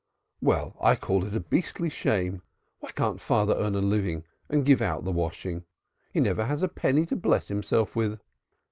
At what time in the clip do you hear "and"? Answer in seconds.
4.49-4.65